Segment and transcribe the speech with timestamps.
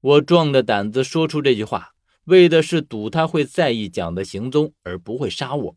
[0.00, 5.76] 我壮着胆子说出这句话，为的是赌他会在意蒋的行踪，而不会杀我。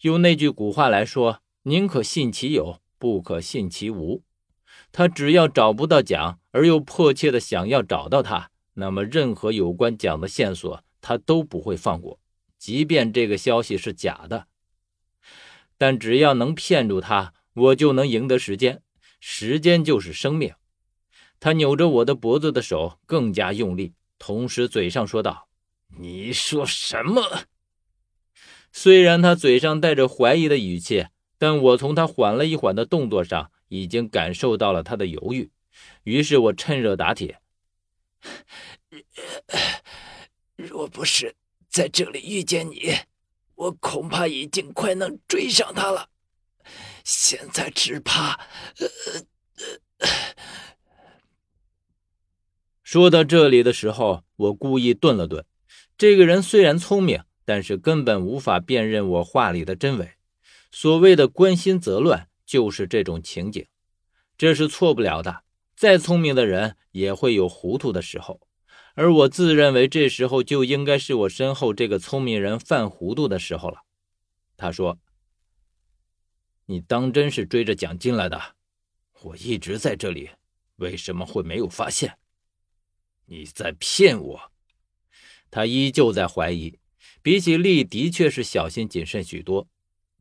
[0.00, 4.22] 用那句古话来说：“宁可信其有，不可信其无。”
[4.90, 12.18] 他只要找不到蒋，而又迫切的想要找到他，那么任何有关蒋的线索，他都不会放过，
[12.58, 14.48] 即便这个消息是假的。
[15.78, 18.82] 但只要能骗住他，我就能赢得时间。
[19.20, 20.52] 时间就是生命。
[21.40, 25.48] 他扭着我的脖子的手更加用力，同时嘴上说道
[25.98, 27.42] ：“你说什么？”
[28.72, 31.06] 虽然他嘴上带着怀疑的语气，
[31.38, 35.50] 但我从他缓了一缓的动作上已经感受到了他的犹豫。
[36.04, 37.40] 于是我趁热打铁
[40.56, 41.36] ：“若不是
[41.68, 42.94] 在这里遇见你，
[43.54, 46.08] 我恐怕已经快能追上他了。
[47.04, 48.40] 现在只怕……”
[52.94, 55.44] 说到这里的时候，我故意顿了顿。
[55.98, 60.12] 这个人虽然聪明，但是根本无法辨认我话里的真伪。
[60.70, 63.66] 所谓的关心则乱，就是这种情景。
[64.38, 65.42] 这是错不了的。
[65.74, 68.40] 再聪明的人也会有糊涂的时候，
[68.94, 73.78] 而我自认为这时候就应该是我身后这个聪明人犯糊涂的时候了。
[74.56, 75.00] 他说
[76.66, 78.40] ：“你当真是追着蒋进来的？
[79.22, 80.30] 我一直在这里，
[80.76, 82.16] 为什么会没有发现？”
[83.26, 84.52] 你在骗我！
[85.50, 86.78] 他依旧在怀疑。
[87.22, 89.66] 比起丽，的确是小心谨慎许多。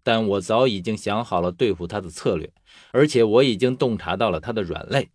[0.03, 2.53] 但我早已经想好了对付他的策略，
[2.91, 5.09] 而且我已经洞察到了他的软肋。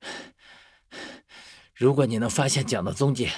[1.74, 3.28] 如果你能发现蒋的踪迹，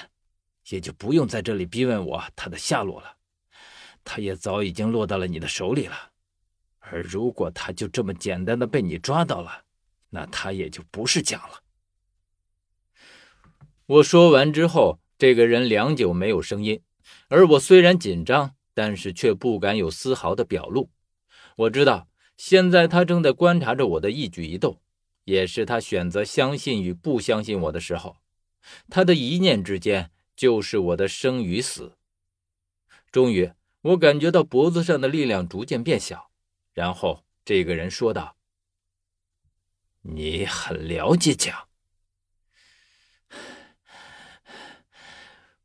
[0.69, 3.17] 也就不用在这里逼问我他的下落了。
[4.03, 6.11] 他也早已经落到了你的手里了。
[6.79, 9.63] 而如果他就这么简单的被你抓到了，
[10.09, 11.62] 那他也就不是蒋了。
[13.85, 16.81] 我说完之后，这个人良久没有声音，
[17.27, 20.89] 而我虽然紧张，但是却不敢有丝毫的表露。
[21.57, 22.07] 我知道，
[22.37, 24.79] 现在他正在观察着我的一举一动，
[25.25, 28.17] 也是他选择相信与不相信我的时候。
[28.89, 31.97] 他的一念之间，就是我的生与死。
[33.11, 36.31] 终于，我感觉到脖子上的力量逐渐变小，
[36.73, 38.37] 然后这个人说道
[40.03, 41.67] ：“你很了解蒋。”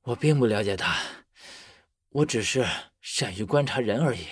[0.09, 0.97] 我并不了解他，
[2.09, 2.67] 我只是
[3.03, 4.27] 善于观察人而已。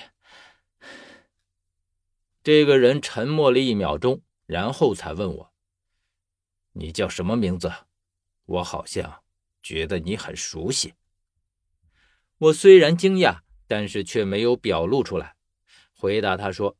[2.42, 5.52] 这个人沉默了一秒钟，然后才问我
[6.72, 7.70] ：“你叫什么名字？
[8.46, 9.22] 我好像
[9.62, 10.94] 觉得你很熟悉。”
[12.38, 15.36] 我虽然惊讶，但是却没有表露出来，
[15.92, 16.78] 回答他说：“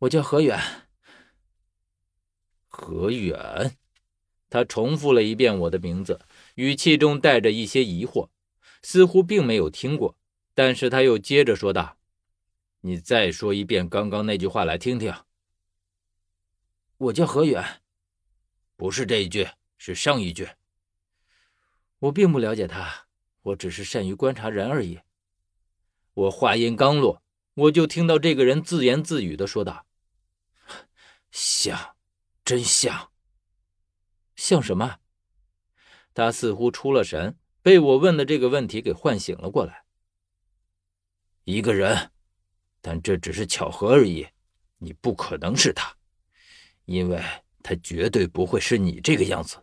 [0.00, 0.60] 我叫何远。”
[2.68, 3.78] 何远，
[4.50, 6.20] 他重复了一遍我的名字。
[6.54, 8.28] 语气中带着一些疑惑，
[8.82, 10.16] 似乎并没有听过。
[10.54, 11.98] 但是他又接着说道
[12.82, 15.12] ：“你再说一遍刚刚那句话来听听。”
[16.96, 17.82] 我叫何远，
[18.76, 20.48] 不是这一句，是上一句。
[21.98, 23.06] 我并不了解他，
[23.42, 25.00] 我只是善于观察人而已。
[26.12, 27.20] 我话音刚落，
[27.54, 29.86] 我就听到这个人自言自语的说道
[31.32, 31.96] ：“像，
[32.44, 33.10] 真像，
[34.36, 35.00] 像什么？”
[36.14, 39.84] 他似乎出了神，被我问的这个问题给唤醒了过来。
[41.42, 42.12] 一个人，
[42.80, 44.28] 但这只是巧合而已。
[44.78, 45.96] 你不可能是他，
[46.84, 47.22] 因为
[47.62, 49.56] 他绝对不会是你这个样子。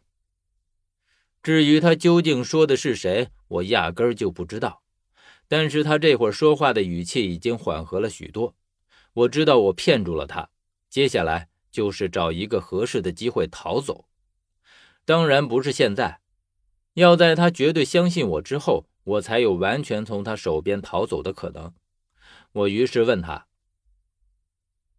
[1.42, 4.84] 至于他究竟说的是谁，我压根儿就不知道。
[5.48, 8.56] 但是他这会儿说话的语气已经缓和了许多。
[9.14, 10.50] 我知道我骗住了他，
[10.90, 14.08] 接下来就是找一个合适的机会逃走。
[15.06, 16.20] 当然不是现在。
[16.94, 21.74] 要在他绝对相信我之后，我才有完全从他手边逃走的可能。
[22.52, 23.48] 我于是问他：“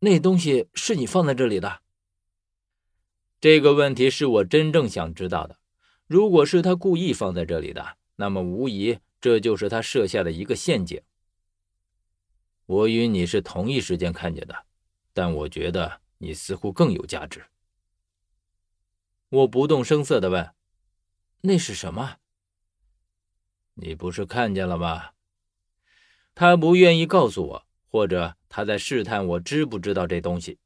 [0.01, 1.83] 那东西是你放在这里的？”
[3.41, 5.59] 这个问题是我真正想知道的。
[6.07, 11.03] 如果是他故意放在这里的，那么无疑这就是他设下的一个陷阱。
[12.67, 14.65] 我与你是同一时间看见的，
[15.13, 17.45] 但我觉得你似乎更有价值。
[19.29, 20.55] 我不动声色地问。
[21.45, 22.19] 那是什么？
[23.75, 25.11] 你不是看见了吗？
[26.35, 30.61] 他不愿意告诉我，或者他在试探我知不知道这东西。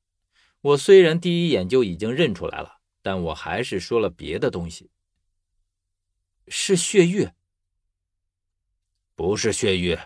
[0.61, 4.91] 我虽然第一眼就已经认出来了，但我还是说了别的东西。
[6.49, 7.31] 是血玉？
[9.15, 9.99] 不是血玉，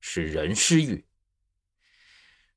[0.00, 1.06] 是人尸玉。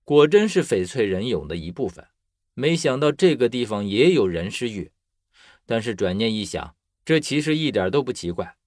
[0.04, 2.06] 果真是翡翠人俑的一部分。
[2.54, 4.92] 没想到这个地方也有人尸玉。
[5.66, 6.75] 但是转念一想，
[7.06, 8.58] 这其实一点都不奇怪，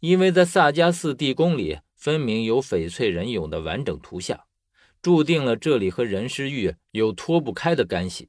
[0.00, 4.46] 因为在萨迦寺地宫里，分明有翡翠人俑的完整图像，
[5.00, 8.28] 注定了这里和人尸玉有脱不开的干系。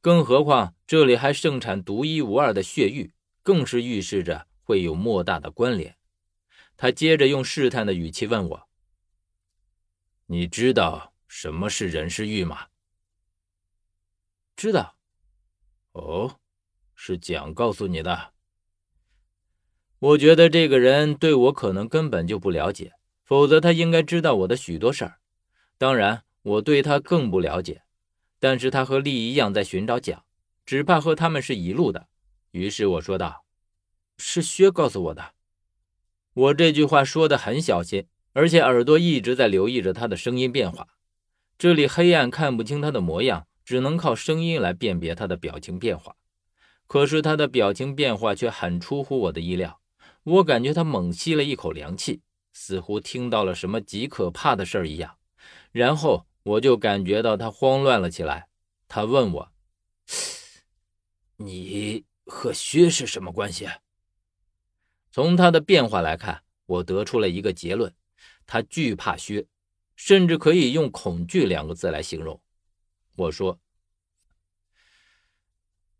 [0.00, 3.12] 更何况这里还盛产独一无二的血玉，
[3.42, 5.98] 更是预示着会有莫大的关联。
[6.78, 8.68] 他接着用试探的语气问我
[10.26, 12.68] ：“你知道什么是人尸玉吗
[14.56, 14.96] ？”“知道。
[15.92, 16.40] ”“哦，
[16.94, 18.32] 是蒋告诉你的。”
[20.00, 22.92] 我觉得这个人对我可能根本就不了解，
[23.24, 25.18] 否则他应该知道我的许多事儿。
[25.76, 27.82] 当然，我对他更不了解。
[28.38, 30.24] 但是他和丽一样在寻找蒋，
[30.64, 32.06] 只怕和他们是一路的。
[32.52, 33.44] 于是我说道
[34.16, 35.32] ：“是薛告诉我的。”
[36.34, 40.86] 我这句话说的很小心，而且耳朵一直在留意着他的声音变化。
[41.58, 46.14] 这里黑暗，看不清他的模样，只能靠声音来辨别他的表情变化。
[46.86, 49.80] 可是他的表情变化却很出乎我的意料。
[50.22, 52.20] 我感觉他猛吸了一口凉气，
[52.52, 55.16] 似乎听到了什么极可怕的事儿一样。
[55.72, 58.48] 然后我就感觉到他慌乱了起来。
[58.88, 59.52] 他问我
[61.36, 63.68] ：“你和薛是什么关系？”
[65.12, 67.94] 从他的变化来看，我得出了一个结论：
[68.46, 69.46] 他惧怕薛，
[69.96, 72.40] 甚至可以用“恐惧”两个字来形容。
[73.16, 73.58] 我说：“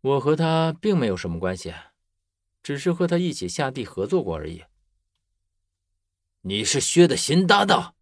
[0.01, 1.73] 我和他并没有什么关系，
[2.61, 4.63] 只是和他一起下地合作过而已。”
[6.41, 7.95] 你是薛的新搭档？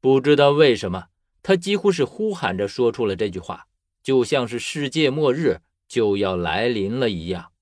[0.00, 1.08] 不知道为什么，
[1.42, 3.68] 他几乎是呼喊着说出了这句话，
[4.02, 7.52] 就像是世界末日就要来临了一样。